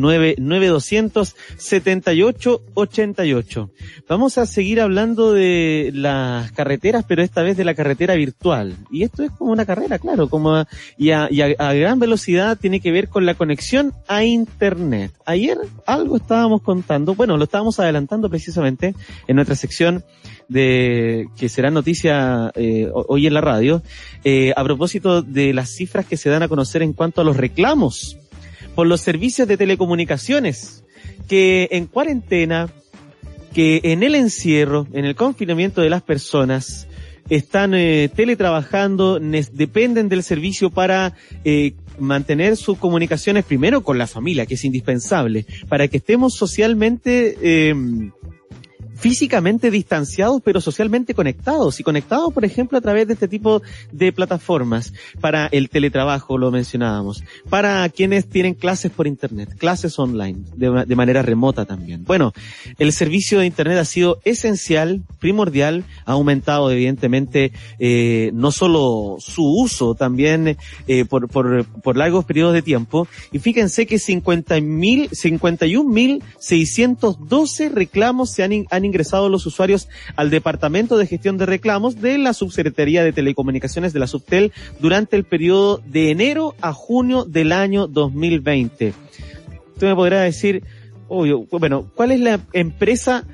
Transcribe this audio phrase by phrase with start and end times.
[0.00, 3.70] 9200 78 88.
[4.08, 8.76] Vamos a seguir hablando de las carreteras, pero esta vez de la carretera virtual.
[8.90, 10.64] Y esto es como una carrera, claro, como
[10.96, 15.12] y, a, gran velocidad tiene que ver con la conexión a internet.
[15.24, 18.94] Ayer algo estábamos contando, bueno, lo estábamos adelantando precisamente
[19.26, 20.04] en nuestra sección
[20.48, 23.82] de que será noticia eh, hoy en la radio,
[24.24, 27.36] eh, a propósito de las cifras que se dan a conocer en cuanto a los
[27.36, 28.19] reclamos
[28.74, 30.84] por los servicios de telecomunicaciones,
[31.28, 32.68] que en cuarentena,
[33.54, 36.86] que en el encierro, en el confinamiento de las personas,
[37.28, 41.14] están eh, teletrabajando, dependen del servicio para
[41.44, 47.36] eh, mantener sus comunicaciones primero con la familia, que es indispensable, para que estemos socialmente
[47.40, 47.74] eh,
[49.00, 51.80] físicamente distanciados pero socialmente conectados.
[51.80, 54.92] Y conectados por ejemplo a través de este tipo de plataformas.
[55.20, 57.24] Para el teletrabajo lo mencionábamos.
[57.48, 62.04] Para quienes tienen clases por internet clases online de, manera remota también.
[62.04, 62.32] Bueno
[62.78, 69.44] el servicio de internet ha sido esencial primordial ha aumentado evidentemente eh, no solo su
[69.44, 70.56] uso también
[70.86, 73.08] eh, por, por, por largos periodos de tiempo.
[73.32, 79.88] Y fíjense que 50 mil 51 mil 612 reclamos se han, han ingresado los usuarios
[80.16, 85.16] al Departamento de Gestión de Reclamos de la Subsecretaría de Telecomunicaciones de la Subtel durante
[85.16, 88.92] el periodo de enero a junio del año 2020.
[89.74, 90.62] Usted me podrá decir,
[91.08, 93.24] bueno, ¿cuál es la empresa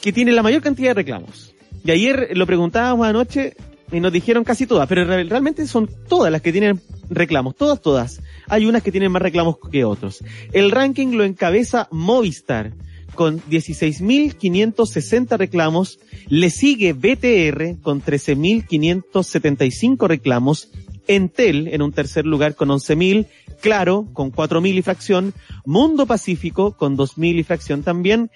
[0.00, 1.54] que tiene la mayor cantidad de reclamos?
[1.84, 3.56] Y ayer lo preguntábamos anoche
[3.92, 8.20] y nos dijeron casi todas, pero realmente son todas las que tienen reclamos, todas, todas.
[8.48, 10.24] Hay unas que tienen más reclamos que otros.
[10.52, 12.72] El ranking lo encabeza Movistar
[13.16, 20.70] con 16.560 reclamos, le sigue BTR con 13.575 reclamos,
[21.08, 23.26] Entel en un tercer lugar con 11.000,
[23.60, 28.30] Claro con 4.000 y fracción, Mundo Pacífico con 2.000 y fracción también,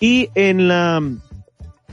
[0.00, 1.02] y en la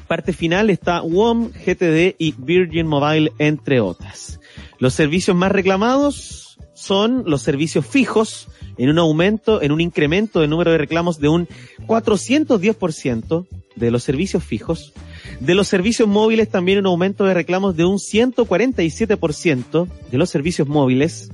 [0.08, 4.40] parte final está WOM, GTD y Virgin Mobile, entre otras.
[4.80, 6.53] Los servicios más reclamados
[6.84, 11.30] son los servicios fijos, en un aumento, en un incremento de número de reclamos de
[11.30, 11.48] un
[11.88, 14.94] 410% de los servicios fijos.
[15.40, 20.68] De los servicios móviles también un aumento de reclamos de un 147% de los servicios
[20.68, 21.32] móviles.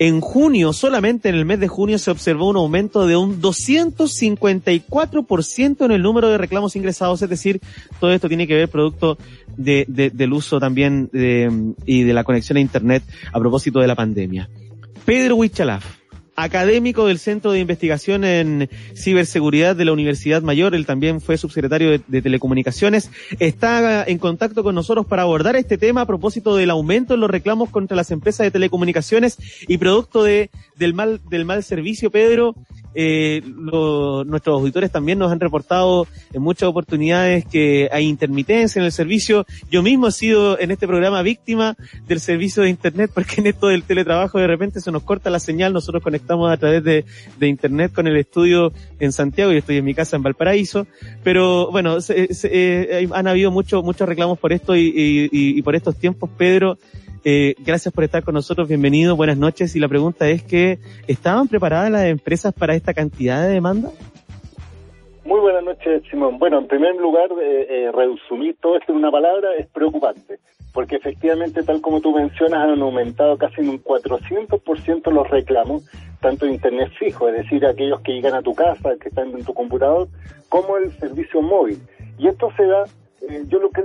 [0.00, 5.84] En junio, solamente en el mes de junio, se observó un aumento de un 254%
[5.84, 7.60] en el número de reclamos ingresados, es decir,
[7.98, 9.18] todo esto tiene que ver producto
[9.56, 11.10] de, del uso también
[11.84, 13.02] y de la conexión a Internet
[13.32, 14.48] a propósito de la pandemia.
[15.08, 15.86] Pedro Huichalaf,
[16.36, 21.98] académico del Centro de Investigación en Ciberseguridad de la Universidad Mayor, él también fue subsecretario
[22.06, 27.14] de, Telecomunicaciones, está en contacto con nosotros para abordar este tema a propósito del aumento
[27.14, 31.64] en los reclamos contra las empresas de telecomunicaciones y producto de, del mal, del mal
[31.64, 32.54] servicio, Pedro.
[33.00, 38.90] Eh, nuestros auditores también nos han reportado en muchas oportunidades que hay intermitencia en el
[38.90, 39.46] servicio.
[39.70, 41.76] Yo mismo he sido en este programa víctima
[42.08, 45.38] del servicio de Internet porque en esto del teletrabajo de repente se nos corta la
[45.38, 45.72] señal.
[45.72, 47.04] Nosotros conectamos a través de,
[47.40, 50.88] Internet con el estudio en Santiago y estoy en mi casa en Valparaíso.
[51.22, 56.78] Pero bueno, eh, han habido muchos muchos reclamos por esto y por estos tiempos, Pedro.
[57.24, 59.74] Eh, gracias por estar con nosotros, bienvenido, buenas noches.
[59.74, 63.90] Y la pregunta es que, ¿estaban preparadas las empresas para esta cantidad de demanda?
[65.24, 66.38] Muy buenas noches, Simón.
[66.38, 70.38] Bueno, en primer lugar, eh, eh, resumir todo esto en una palabra es preocupante,
[70.72, 75.84] porque efectivamente, tal como tú mencionas, han aumentado casi en un 400% los reclamos,
[76.20, 79.44] tanto en Internet fijo, es decir, aquellos que llegan a tu casa, que están en
[79.44, 80.08] tu computador,
[80.48, 81.78] como el servicio móvil.
[82.16, 82.84] Y esto se da,
[83.28, 83.82] eh, yo lo que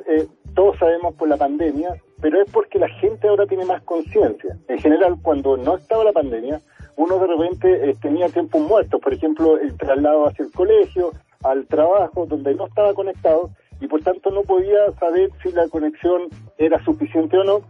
[0.56, 4.58] todos sabemos por la pandemia, pero es porque la gente ahora tiene más conciencia.
[4.70, 6.62] En general, cuando no estaba la pandemia,
[6.96, 11.12] uno de repente eh, tenía tiempos muertos, por ejemplo, el traslado hacia el colegio,
[11.44, 13.50] al trabajo, donde no estaba conectado,
[13.82, 17.62] y por tanto no podía saber si la conexión era suficiente o no.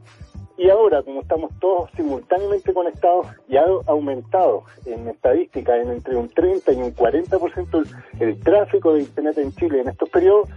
[0.56, 6.30] Y ahora, como estamos todos simultáneamente conectados, y ha aumentado en estadística en entre un
[6.30, 7.88] 30 y un 40%
[8.20, 10.48] el, el tráfico de Internet en Chile en estos periodos,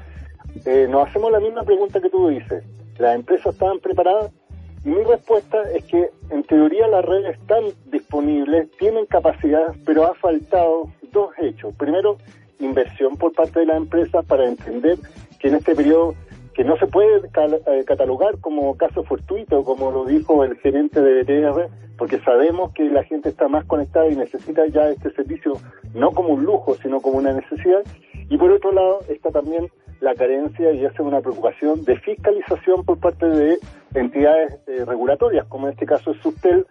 [0.67, 2.63] eh, nos hacemos la misma pregunta que tú dices.
[2.99, 4.33] ¿Las empresas estaban preparadas?
[4.85, 10.15] Y mi respuesta es que en teoría las redes están disponibles, tienen capacidad, pero ha
[10.15, 11.75] faltado dos hechos.
[11.77, 12.19] Primero,
[12.61, 14.99] inversión por parte de las empresas para entender
[15.41, 16.15] que en este periodo
[16.55, 21.23] que no se puede eh, catalogar como caso fortuito, como lo dijo el gerente de
[21.23, 25.53] BTR, porque sabemos que la gente está más conectada y necesita ya este servicio
[25.95, 27.83] no como un lujo, sino como una necesidad.
[28.31, 29.69] Y por otro lado está también
[30.01, 33.59] la carencia y hace una preocupación de fiscalización por parte de
[33.95, 36.67] entidades eh, regulatorias, como en este caso es Sustel,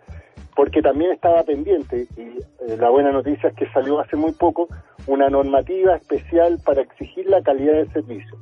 [0.55, 4.67] porque también estaba pendiente, y eh, la buena noticia es que salió hace muy poco,
[5.07, 8.37] una normativa especial para exigir la calidad del servicio.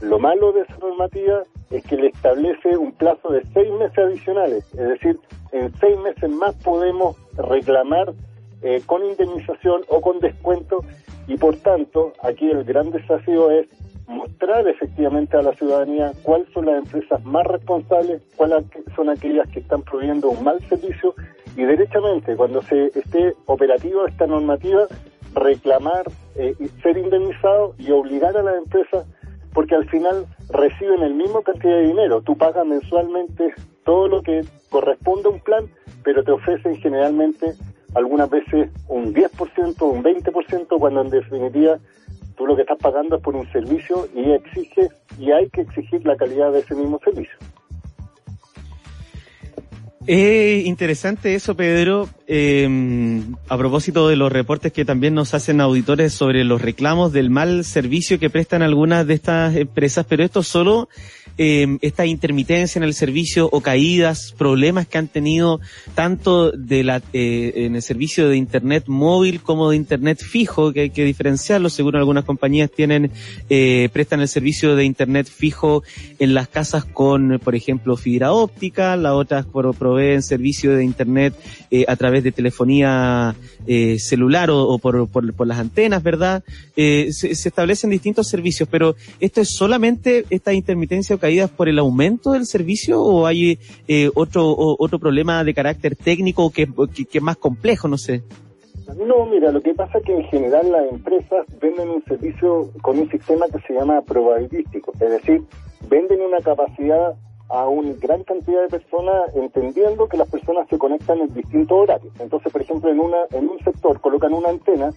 [0.00, 4.64] Lo malo de esa normativa es que le establece un plazo de seis meses adicionales,
[4.74, 5.18] es decir,
[5.52, 8.12] en seis meses más podemos reclamar
[8.62, 10.80] eh, con indemnización o con descuento
[11.26, 13.68] y por tanto aquí el gran desafío es
[14.06, 18.64] mostrar efectivamente a la ciudadanía cuáles son las empresas más responsables, cuáles
[18.94, 21.14] son aquellas que están proveyendo un mal servicio
[21.56, 24.86] y derechamente cuando se esté operativa esta normativa
[25.34, 26.04] reclamar,
[26.36, 29.06] eh, ser indemnizado y obligar a las empresas
[29.52, 32.20] porque al final reciben el mismo cantidad de dinero.
[32.22, 33.54] Tú pagas mensualmente
[33.84, 35.64] todo lo que corresponde a un plan,
[36.02, 37.54] pero te ofrecen generalmente
[37.94, 41.78] algunas veces un 10%, un 20%, cuando en definitiva
[42.36, 44.88] tú lo que estás pagando es por un servicio y exige
[45.18, 47.36] y hay que exigir la calidad de ese mismo servicio.
[50.06, 56.12] Es interesante eso, Pedro, eh, a propósito de los reportes que también nos hacen auditores
[56.12, 60.90] sobre los reclamos del mal servicio que prestan algunas de estas empresas, pero esto solo
[61.38, 65.60] eh, esta intermitencia en el servicio o caídas, problemas que han tenido
[65.94, 70.80] tanto de la, eh, en el servicio de Internet móvil como de Internet fijo, que
[70.80, 73.10] hay que diferenciarlo, según algunas compañías tienen,
[73.50, 75.82] eh, prestan el servicio de Internet fijo
[76.18, 79.46] en las casas con, por ejemplo, fibra óptica, las otras
[79.78, 81.34] proveen servicio de Internet
[81.70, 83.34] eh, a través de telefonía
[83.66, 86.42] eh, celular o, por, por, las antenas, ¿verdad?
[86.76, 91.70] Eh, se, se, establecen distintos servicios, pero ¿esto es solamente esta intermitencia o caídas por
[91.70, 96.68] el aumento del servicio o hay eh, otro, o, otro problema de carácter técnico que,
[97.10, 98.22] que, más complejo, no sé?
[99.06, 102.98] No, mira, lo que pasa es que en general las empresas venden un servicio con
[102.98, 105.42] un sistema que se llama probabilístico, es decir,
[105.88, 107.14] venden una capacidad
[107.48, 112.12] a una gran cantidad de personas entendiendo que las personas se conectan en distintos horarios.
[112.20, 114.90] Entonces, por ejemplo, en una en un sector colocan una antena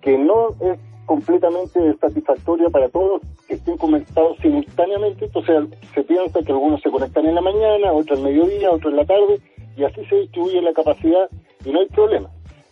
[0.00, 5.64] que no es completamente satisfactoria para todos que estén conectados simultáneamente, entonces
[5.94, 9.06] se piensa que algunos se conectan en la mañana, otros al mediodía, otros en la
[9.06, 9.40] tarde,
[9.74, 11.30] y así se distribuye la capacidad
[11.64, 12.28] y no hay problema.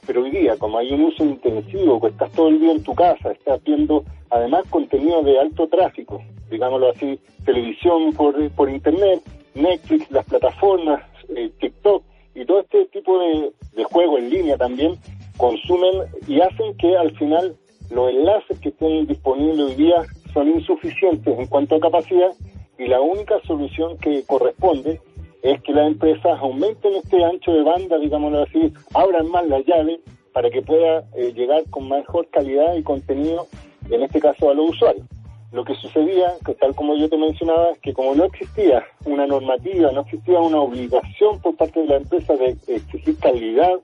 [0.07, 2.95] Pero hoy día, como hay un uso intensivo, que estás todo el día en tu
[2.95, 9.23] casa, estás viendo además contenido de alto tráfico, digámoslo así, televisión por, por internet,
[9.55, 11.03] Netflix, las plataformas,
[11.35, 12.05] eh, TikTok
[12.35, 14.93] y todo este tipo de, de juego en línea también
[15.39, 17.57] consumen y hacen que al final
[17.91, 20.03] los enlaces que estén disponibles hoy día
[20.33, 22.31] son insuficientes en cuanto a capacidad
[22.79, 25.01] y la única solución que corresponde
[25.43, 30.01] es que las empresas aumenten este ancho de banda, digámoslo así, abran más la llave
[30.33, 33.47] para que pueda eh, llegar con mejor calidad y contenido,
[33.89, 35.07] en este caso a los usuarios.
[35.53, 39.27] Lo que sucedía, que tal como yo te mencionaba, es que como no existía una
[39.27, 43.79] normativa, no existía una obligación por parte de la empresa de exigir calidad,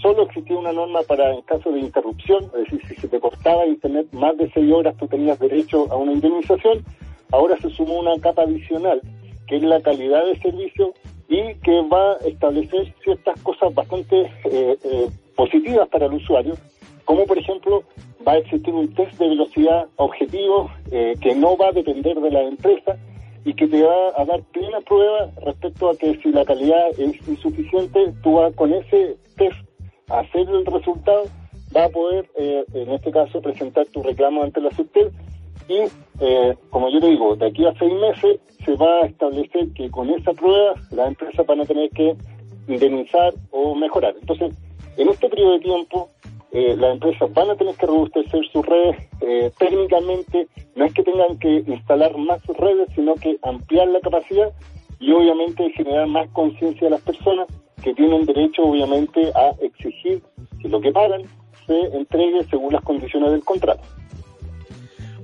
[0.00, 3.66] solo existía una norma para en caso de interrupción, es decir, si se te cortaba
[3.66, 6.84] internet más de seis horas tú tenías derecho a una indemnización,
[7.32, 9.00] ahora se sumó una capa adicional,
[9.46, 10.92] que es la calidad de servicio
[11.28, 16.54] y que va a establecer ciertas cosas bastante eh, eh, positivas para el usuario,
[17.04, 17.82] como por ejemplo
[18.26, 22.30] va a existir un test de velocidad objetivo eh, que no va a depender de
[22.30, 22.96] la empresa
[23.44, 27.28] y que te va a dar plena prueba respecto a que si la calidad es
[27.28, 29.56] insuficiente, tú vas con ese test
[30.08, 31.24] hacer el resultado,
[31.74, 35.10] va a poder, eh, en este caso, presentar tu reclamo ante la SUTEL
[35.68, 35.80] y,
[36.20, 39.90] eh, como yo te digo, de aquí a seis meses se va a establecer que
[39.90, 42.14] con esa prueba las empresas van a tener que
[42.68, 44.14] indemnizar o mejorar.
[44.20, 44.54] Entonces,
[44.96, 46.08] en este periodo de tiempo,
[46.52, 51.02] eh, las empresas van a tener que robustecer sus redes eh, técnicamente, no es que
[51.02, 54.52] tengan que instalar más redes, sino que ampliar la capacidad
[54.98, 57.46] y obviamente generar más conciencia a las personas
[57.86, 60.20] que tienen derecho obviamente a exigir
[60.60, 61.22] que lo que pagan
[61.68, 63.80] se entregue según las condiciones del contrato.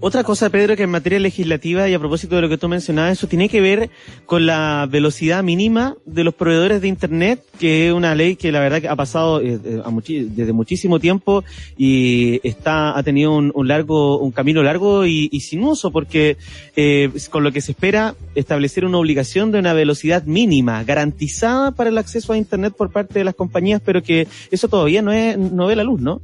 [0.04, 3.12] Otra cosa, Pedro, que en materia legislativa y a propósito de lo que tú mencionabas,
[3.12, 3.88] eso tiene que ver
[4.26, 8.59] con la velocidad mínima de los proveedores de Internet, que es una ley que la
[8.59, 11.44] verdad que ha pasado eh, eh, desde muchísimo tiempo
[11.78, 16.37] y está ha tenido un, largo un camino largo y, sinuoso, porque
[16.75, 21.90] eh, con lo que se espera establecer una obligación de una velocidad mínima garantizada para
[21.90, 25.38] el acceso a Internet por parte de las compañías, pero que eso todavía no es
[25.38, 26.21] no ve la luz, ¿no?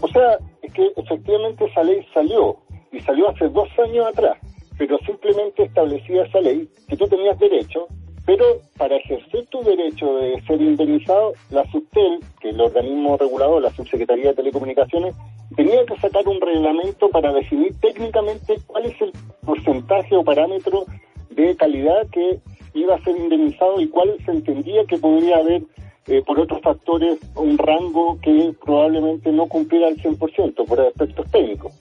[0.00, 2.58] O sea, es que efectivamente esa ley salió
[2.92, 4.38] y salió hace dos años atrás,
[4.76, 7.86] pero simplemente establecía esa ley que tú tenías derecho,
[8.24, 8.44] pero
[8.76, 13.70] para ejercer tu derecho de ser indemnizado, la SUTEL, que es el organismo regulador, la
[13.70, 15.14] Subsecretaría de Telecomunicaciones,
[15.56, 19.12] tenía que sacar un reglamento para definir técnicamente cuál es el
[19.44, 20.84] porcentaje o parámetro
[21.30, 22.38] de calidad que
[22.74, 25.62] iba a ser indemnizado y cuál se entendía que podría haber
[26.06, 31.72] eh, por otros factores un rango que probablemente no cumpliera al 100% por aspectos técnicos.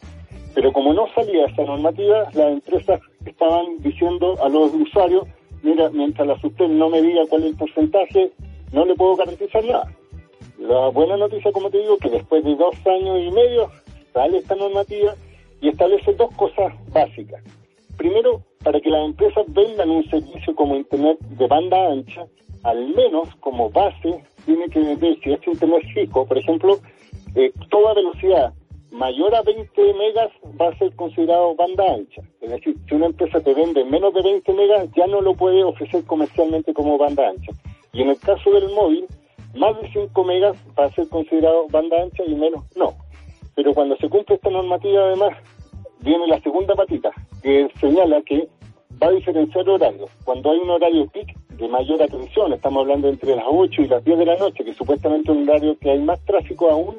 [0.57, 5.27] Pero como no salía esa normativa, las empresas estaban diciendo a los usuarios,
[5.61, 8.31] mira, mientras la no me diga cuál es el porcentaje,
[8.71, 9.93] no le puedo garantizar nada.
[10.57, 13.69] La buena noticia, como te digo, que después de dos años y medio
[14.11, 15.13] sale esta normativa
[15.61, 17.43] y establece dos cosas básicas.
[17.95, 22.25] Primero, para que las empresas vendan un servicio como Internet de banda ancha,
[22.63, 26.79] al menos como base, tiene que vender, si es Internet fijo, por ejemplo,
[27.35, 28.53] eh, toda velocidad
[28.97, 32.21] mayor a 20 megas va a ser considerado banda ancha.
[32.41, 35.63] Es decir, si una empresa te vende menos de 20 megas, ya no lo puede
[35.63, 37.51] ofrecer comercialmente como banda ancha.
[37.93, 39.05] Y en el caso del móvil,
[39.55, 42.93] más de 5 megas va a ser considerado banda ancha y menos no.
[43.55, 45.37] Pero cuando se cumple esta normativa, además,
[45.99, 47.11] viene la segunda patita,
[47.43, 48.47] que señala que
[49.01, 50.09] va a diferenciar horarios.
[50.25, 54.03] Cuando hay un horario peak de mayor atención, estamos hablando entre las 8 y las
[54.03, 56.95] 10 de la noche, que supuestamente es un horario que hay más tráfico aún,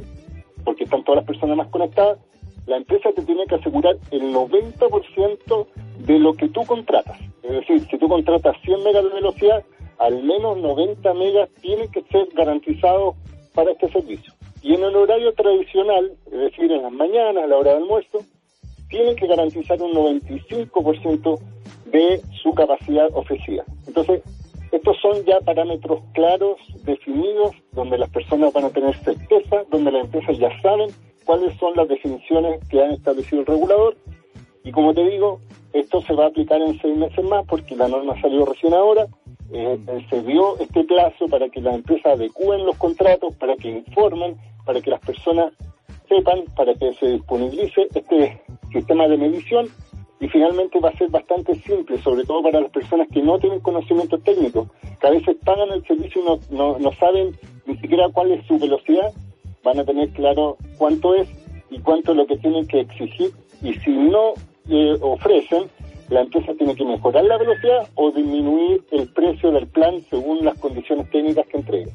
[0.69, 2.19] porque están todas las personas más conectadas,
[2.67, 5.67] la empresa te tiene que asegurar el 90%
[6.01, 7.19] de lo que tú contratas.
[7.43, 9.65] Es decir, si tú contratas 100 megas de velocidad,
[9.97, 13.17] al menos 90 megas tienen que ser garantizados
[13.55, 14.31] para este servicio.
[14.61, 18.19] Y en el horario tradicional, es decir, en las mañanas, a la hora del almuerzo,
[18.91, 21.41] tienen que garantizar un 95%
[21.87, 23.65] de su capacidad ofrecida.
[23.87, 24.21] Entonces,
[24.71, 30.05] estos son ya parámetros claros, definidos, donde las personas van a tener certeza, donde las
[30.05, 30.91] empresas ya saben
[31.25, 33.97] cuáles son las definiciones que han establecido el regulador.
[34.65, 35.41] Y como te digo,
[35.73, 39.07] esto se va a aplicar en seis meses más porque la norma salió recién ahora.
[39.53, 39.79] Eh,
[40.11, 44.81] se dio este plazo para que las empresas adecúen los contratos, para que informen, para
[44.83, 45.55] que las personas
[46.09, 49.69] sepan, para que se disponibilice este sistema de medición
[50.21, 53.61] y finalmente va a ser bastante simple, sobre todo para las personas que no tienen
[53.61, 54.69] conocimiento técnico,
[55.01, 58.59] que a veces pagan el servicio y no, no, saben ni siquiera cuál es su
[58.59, 59.13] velocidad,
[59.63, 61.29] van a tener claro cuánto es
[61.71, 63.31] y cuánto es lo que tienen que exigir
[63.63, 64.35] y si no
[64.69, 65.65] eh, ofrecen,
[66.09, 70.59] la empresa tiene que mejorar la velocidad o disminuir el precio del plan según las
[70.59, 71.93] condiciones técnicas que entregue.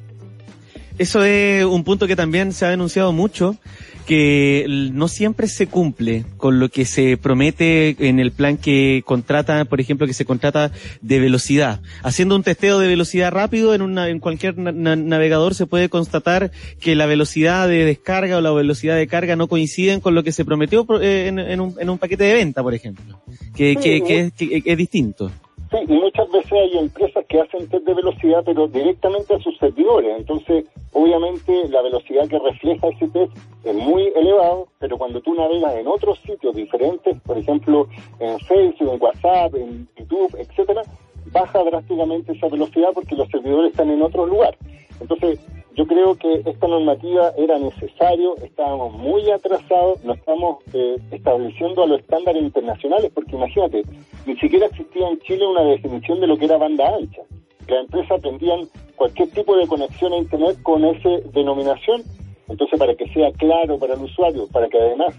[0.98, 3.58] Eso es un punto que también se ha denunciado mucho
[4.06, 9.64] que no siempre se cumple con lo que se promete en el plan que contrata,
[9.66, 10.72] por ejemplo, que se contrata
[11.02, 11.82] de velocidad.
[12.04, 16.96] Haciendo un testeo de velocidad rápido en, una, en cualquier navegador se puede constatar que
[16.96, 20.46] la velocidad de descarga o la velocidad de carga no coinciden con lo que se
[20.46, 23.22] prometió eh, en, un, en un, paquete de venta, por ejemplo,
[23.56, 25.32] que, que, que es distinto.
[25.74, 29.58] Sí, y muchas veces hay empresas que hacen test de velocidad, pero directamente a sus
[29.58, 30.20] servidores.
[30.20, 35.74] Entonces, obviamente, la velocidad que refleja ese test es muy elevado, pero cuando tú navegas
[35.76, 37.88] en otros sitios diferentes, por ejemplo,
[38.20, 40.84] en Facebook, en WhatsApp, en YouTube, etcétera,
[41.32, 44.56] baja drásticamente esa velocidad porque los servidores están en otro lugar.
[45.00, 45.40] Entonces,
[45.76, 51.88] yo creo que esta normativa era necesario, estábamos muy atrasados, no estamos eh, estableciendo a
[51.88, 53.84] los estándares internacionales, porque imagínate,
[54.28, 57.24] ni siquiera existía en Chile una definición de lo que era banda ancha.
[57.68, 62.04] Las empresas vendían cualquier tipo de conexión a Internet con esa denominación,
[62.48, 65.16] entonces para que sea claro para el usuario, para que además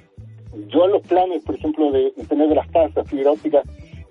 [0.69, 3.63] yo los planes, por ejemplo, de Internet de las casas, fibra óptica,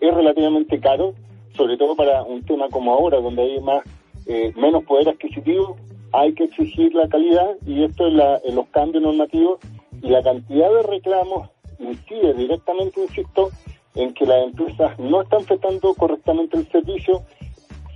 [0.01, 1.13] es relativamente caro,
[1.55, 3.83] sobre todo para un tema como ahora, donde hay más
[4.27, 5.75] eh, menos poder adquisitivo,
[6.13, 9.59] hay que exigir la calidad y esto es la, en los cambios normativos
[10.01, 11.49] y la cantidad de reclamos
[11.79, 13.49] incide directamente, insisto,
[13.95, 17.23] en que las empresas no están prestando correctamente el servicio.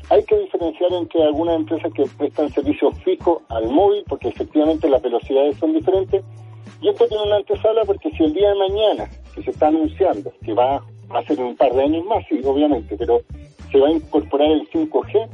[0.09, 5.01] Hay que diferenciar entre algunas empresas que prestan servicios fijos al móvil, porque efectivamente las
[5.01, 6.23] velocidades son diferentes,
[6.81, 10.53] y esto tiene una antesala porque si el día de mañana, se está anunciando, que
[10.53, 13.21] va a ser un par de años más, sí, obviamente, pero
[13.71, 15.27] se va a incorporar el 5G,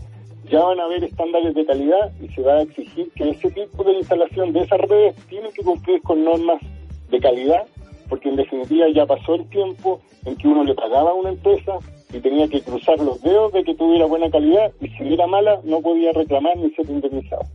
[0.53, 3.83] ya van a haber estándares de calidad y se va a exigir que ese tipo
[3.83, 6.61] de instalación de esas redes tiene que cumplir con normas
[7.09, 7.65] de calidad,
[8.07, 11.79] porque en definitiva ya pasó el tiempo en que uno le pagaba a una empresa
[12.13, 15.59] y tenía que cruzar los dedos de que tuviera buena calidad y si era mala
[15.63, 17.45] no podía reclamar ni ser indemnizado.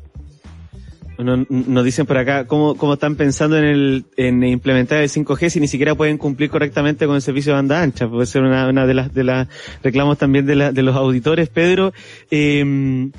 [1.18, 5.60] Nos dicen por acá cómo, cómo están pensando en, el, en implementar el 5G si
[5.60, 8.08] ni siquiera pueden cumplir correctamente con el servicio de banda ancha.
[8.08, 9.48] Puede ser una, de las de las
[9.82, 11.48] reclamos también de, la, de los auditores.
[11.48, 11.92] Pedro,
[12.30, 13.10] eh,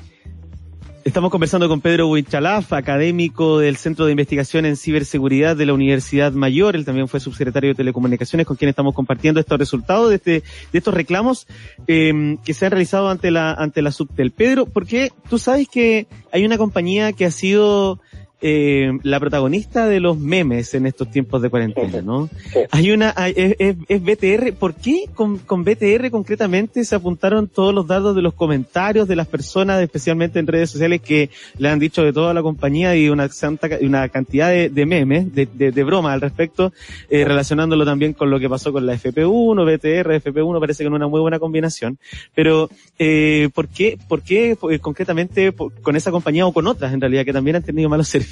[1.10, 6.30] Estamos conversando con Pedro Huichalaf, académico del Centro de Investigación en Ciberseguridad de la Universidad
[6.30, 6.76] Mayor.
[6.76, 10.78] Él también fue subsecretario de Telecomunicaciones, con quien estamos compartiendo estos resultados de, este, de
[10.78, 11.48] estos reclamos
[11.88, 14.30] eh, que se han realizado ante la, ante la Subtel.
[14.30, 17.98] Pedro, ¿por qué tú sabes que hay una compañía que ha sido
[18.42, 22.30] eh, la protagonista de los memes en estos tiempos de cuarentena, ¿no?
[22.70, 27.86] Hay una, es, es, BTR, ¿por qué con, con BTR concretamente se apuntaron todos los
[27.86, 31.28] datos de los comentarios de las personas, especialmente en redes sociales, que
[31.58, 35.34] le han dicho de toda la compañía y una, santa, una cantidad de, de memes,
[35.34, 36.72] de, de, de bromas al respecto,
[37.10, 40.92] eh, relacionándolo también con lo que pasó con la FP1, BTR, FP1, parece que es
[40.92, 41.98] una muy buena combinación.
[42.34, 47.00] Pero, eh, ¿por qué, por qué eh, concretamente con esa compañía o con otras en
[47.00, 48.29] realidad que también han tenido malos servicios?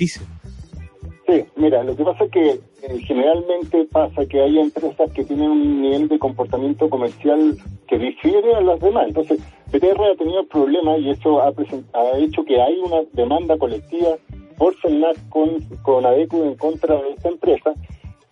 [1.26, 5.50] Sí, mira, lo que pasa es que eh, generalmente pasa que hay empresas que tienen
[5.50, 7.54] un nivel de comportamiento comercial
[7.86, 9.08] que difiere a las demás.
[9.08, 9.38] Entonces,
[9.70, 14.16] BTR ha tenido problemas y eso ha, ha hecho que hay una demanda colectiva
[14.56, 17.74] por CELNAC con, con ADECU en contra de esta empresa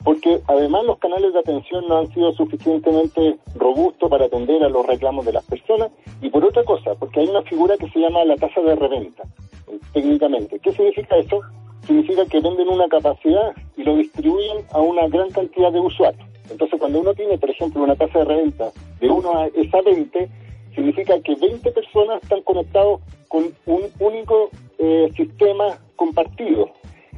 [0.06, 4.87] porque además los canales de atención no han sido suficientemente robustos para atender a los
[4.87, 5.90] reclamos de las personas.
[6.23, 9.25] Y por otra cosa, porque hay una figura que se llama la tasa de reventa,
[9.92, 10.58] técnicamente.
[10.58, 11.40] ¿Qué significa eso?
[11.87, 16.26] Significa que venden una capacidad y lo distribuyen a una gran cantidad de usuarios.
[16.50, 18.70] Entonces, cuando uno tiene, por ejemplo, una tasa de reventa
[19.00, 20.28] de 1 a, esa 20,
[20.75, 26.70] significa que 20 personas están conectados con un único eh, sistema compartido.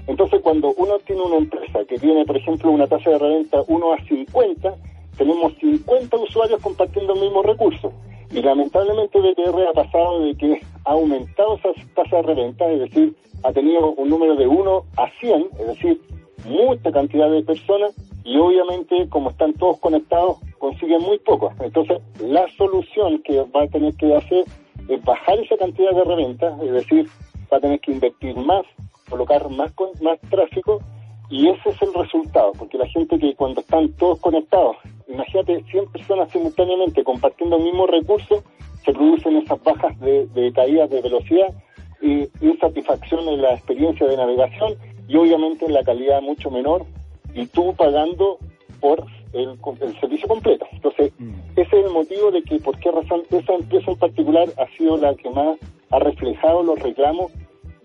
[0.06, 3.92] Entonces, cuando uno tiene una empresa que tiene, por ejemplo, una tasa de reventa 1
[3.92, 4.74] a 50,
[5.18, 7.92] tenemos 50 usuarios compartiendo el mismo recurso.
[8.30, 13.16] Y lamentablemente BTR ha pasado de que ha aumentado esa tasa de reventa, es decir,
[13.42, 16.00] ha tenido un número de 1 a 100, es decir,
[16.46, 17.94] mucha cantidad de personas
[18.24, 21.52] y obviamente como están todos conectados consiguen muy poco.
[21.60, 24.44] Entonces la solución que va a tener que hacer
[24.88, 27.08] es bajar esa cantidad de reventa, es decir,
[27.52, 28.64] va a tener que invertir más
[29.08, 30.80] colocar más, más tráfico
[31.30, 34.76] y ese es el resultado, porque la gente que cuando están todos conectados,
[35.08, 38.42] imagínate 100 personas simultáneamente compartiendo el mismo recurso,
[38.84, 41.48] se producen esas bajas de, de caídas de velocidad
[42.00, 44.76] y insatisfacción en la experiencia de navegación
[45.08, 46.84] y obviamente en la calidad mucho menor
[47.34, 48.38] y tú pagando
[48.80, 50.66] por el, el servicio completo.
[50.72, 51.32] Entonces, mm.
[51.56, 54.96] ese es el motivo de que por qué razón esa empresa en particular ha sido
[54.96, 55.58] la que más
[55.90, 57.32] ha reflejado los reclamos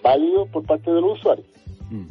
[0.01, 1.47] válido por parte de los usuarios.
[1.89, 2.05] Mm.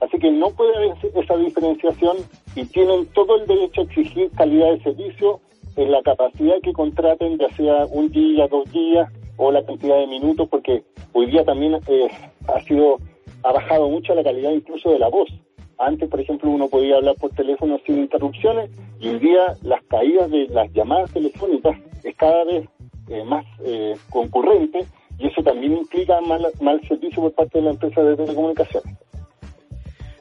[0.02, 2.18] Así que no puede haber esa diferenciación
[2.56, 5.40] y tienen todo el derecho a exigir calidad de servicio
[5.76, 10.08] en la capacidad que contraten, ya sea un día, dos días o la cantidad de
[10.08, 12.08] minutos, porque hoy día también eh,
[12.48, 12.98] ha sido
[13.46, 15.30] ha bajado mucho la calidad incluso de la voz.
[15.78, 20.32] Antes, por ejemplo, uno podía hablar por teléfono sin interrupciones y hoy día las caídas
[20.32, 22.68] de las llamadas telefónicas es cada vez
[23.10, 24.86] eh, más eh, concurrente
[25.20, 28.98] y eso también implica mal, mal servicio por parte de la empresa de telecomunicaciones.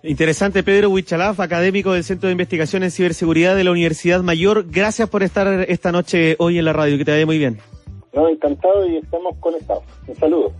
[0.07, 4.67] Interesante, Pedro Huichalaf, académico del Centro de Investigación en Ciberseguridad de la Universidad Mayor.
[4.71, 7.59] Gracias por estar esta noche hoy en la radio, que te vaya muy bien.
[8.13, 9.83] No, encantado y estamos conectados.
[10.07, 10.53] Un saludo.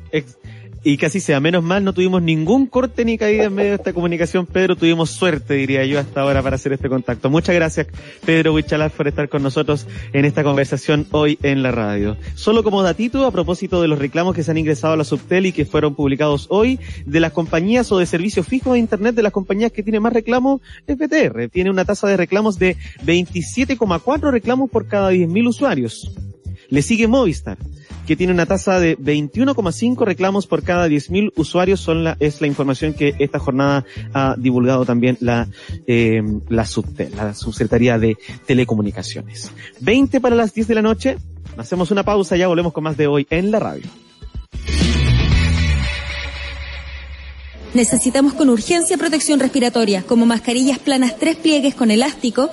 [0.87, 1.41] Y así sea.
[1.41, 4.77] Menos mal, no tuvimos ningún corte ni caída en medio de esta comunicación, Pedro.
[4.77, 7.31] Tuvimos suerte, diría yo, hasta ahora para hacer este contacto.
[7.31, 7.87] Muchas gracias,
[8.27, 12.19] Pedro Huichalaf, por estar con nosotros en esta conversación hoy en la radio.
[12.35, 15.47] Solo como datito, a propósito de los reclamos que se han ingresado a la Subtel
[15.47, 19.23] y que fueron publicados hoy, de las compañías o de servicios fijos de Internet, de
[19.23, 21.49] las compañías que tienen más reclamos, es BTR.
[21.49, 26.13] Tiene una tasa de reclamos de 27,4 reclamos por cada 10.000 usuarios.
[26.69, 27.57] Le sigue Movistar
[28.07, 31.81] que tiene una tasa de 21,5 reclamos por cada 10.000 usuarios.
[31.81, 35.49] Son la, es la información que esta jornada ha divulgado también la,
[35.87, 36.67] eh, la,
[37.17, 39.51] la Subsecretaría de Telecomunicaciones.
[39.81, 41.17] 20 para las 10 de la noche.
[41.57, 43.89] Hacemos una pausa, ya volvemos con más de hoy en la radio.
[47.75, 52.43] Necesitamos con urgencia protección respiratoria, como mascarillas planas tres pliegues con elástico